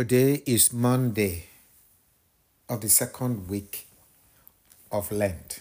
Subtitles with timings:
[0.00, 1.44] Today is Monday
[2.70, 3.86] of the second week
[4.90, 5.60] of Lent.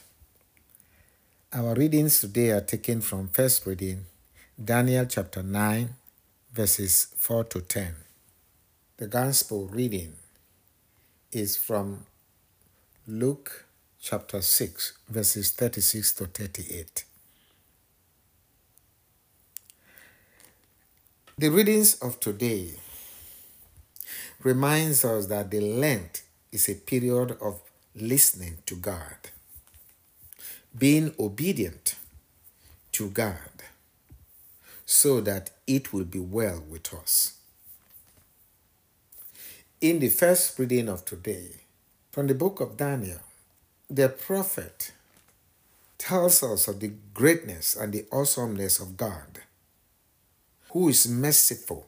[1.52, 4.06] Our readings today are taken from first reading,
[4.56, 5.90] Daniel chapter 9,
[6.54, 7.96] verses 4 to 10.
[8.96, 10.14] The gospel reading
[11.34, 12.06] is from
[13.06, 13.66] Luke
[14.02, 17.04] chapter 6, verses 36 to 38.
[21.38, 22.76] The readings of today
[24.42, 27.62] reminds us that the Lent is a period of
[27.96, 29.18] listening to God,
[30.78, 31.96] being obedient
[32.94, 33.64] to God,
[34.86, 37.36] so that it will be well with us.
[39.82, 41.52] In the first reading of today,
[42.12, 43.20] from the book of Daniel,
[43.90, 44.92] the prophet
[45.98, 49.42] tells us of the greatness and the awesomeness of God,
[50.72, 51.88] who is merciful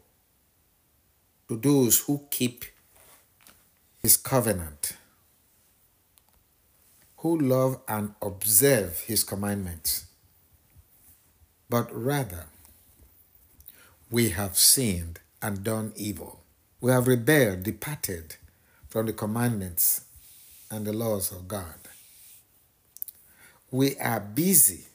[1.52, 2.64] to those who keep
[4.02, 4.94] his covenant,
[7.18, 10.05] who love and observe his commandments.
[11.70, 12.46] But rather,
[14.10, 16.40] we have sinned and done evil.
[16.80, 18.38] We have rebelled, departed
[18.88, 20.05] from the commandments
[20.70, 21.76] and the laws of God.
[23.71, 24.86] We are busy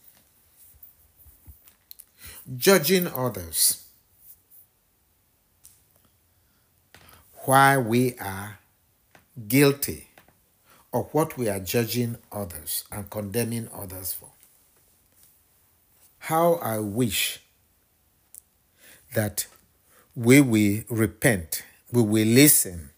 [2.57, 3.86] judging others
[7.47, 8.59] while we are
[9.47, 10.09] guilty
[10.93, 14.31] of what we are judging others and condemning others for.
[16.19, 17.41] How I wish
[19.15, 19.47] that
[20.17, 22.91] we will repent, we will listen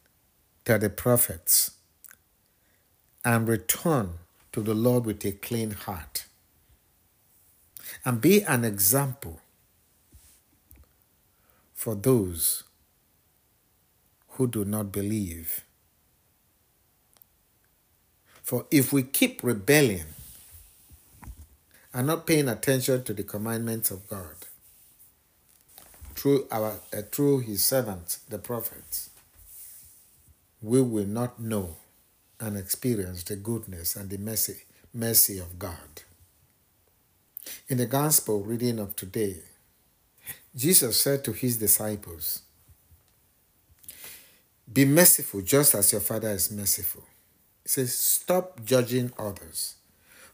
[0.64, 1.72] to the prophets
[3.24, 4.14] and return
[4.52, 6.24] to the Lord with a clean heart
[8.04, 9.41] and be an example
[11.74, 12.64] for those
[14.39, 15.64] who do not believe.
[18.44, 20.05] For if we keep rebelling
[21.93, 24.37] and not paying attention to the commandments of God
[26.15, 29.10] through our uh, through his servants, the prophets,
[30.62, 31.76] we will not know
[32.38, 34.62] and experience the goodness and the mercy
[34.94, 36.03] mercy of God.
[37.69, 39.38] In the gospel reading of today,
[40.55, 42.43] Jesus said to his disciples,
[44.73, 47.05] be merciful just as your Father is merciful.
[47.62, 49.77] He says, Stop judging others.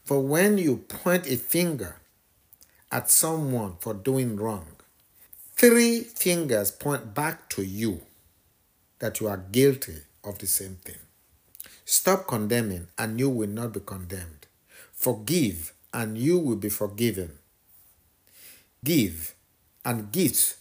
[0.03, 1.95] For when you point a finger
[2.91, 4.67] at someone for doing wrong,
[5.55, 8.01] three fingers point back to you
[8.99, 10.97] that you are guilty of the same thing.
[11.85, 14.47] Stop condemning, and you will not be condemned.
[14.91, 17.37] Forgive, and you will be forgiven.
[18.83, 19.35] Give,
[19.83, 20.57] and gifts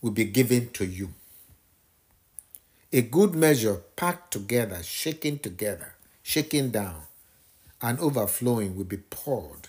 [0.00, 1.14] will be given to you.
[2.92, 7.02] A good measure packed together, shaken together, shaken down,
[7.80, 9.68] and overflowing will be poured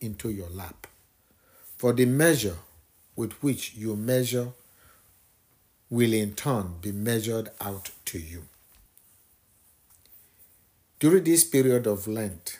[0.00, 0.86] into your lap.
[1.76, 2.56] For the measure
[3.14, 4.52] with which you measure
[5.90, 8.44] will in turn be measured out to you.
[10.98, 12.58] During this period of Lent,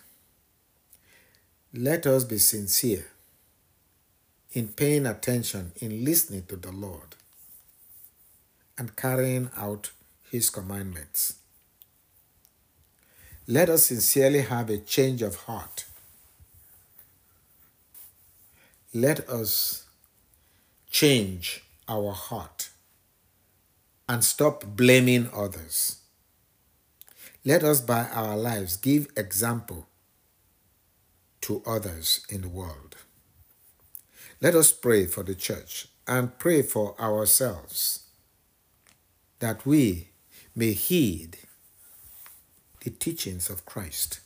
[1.73, 3.07] let us be sincere
[4.53, 7.17] in paying attention, in listening to the Lord,
[8.77, 9.91] and carrying out
[10.33, 11.35] his commandments.
[13.47, 15.85] Let us sincerely have a change of heart.
[18.95, 19.85] Let us
[20.91, 22.71] change our heart
[24.09, 25.99] and stop blaming others.
[27.45, 29.87] Let us, by our lives, give example
[31.43, 32.97] to others in the world.
[34.41, 38.05] Let us pray for the church and pray for ourselves
[39.41, 40.12] that we
[40.55, 41.39] may heed
[42.83, 44.21] the teachings of Christ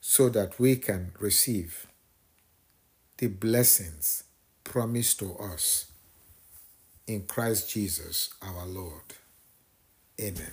[0.00, 1.86] so that we can receive
[3.18, 4.24] the blessings
[4.64, 5.86] promised to us
[7.06, 9.14] in Christ Jesus our Lord.
[10.20, 10.52] Amen.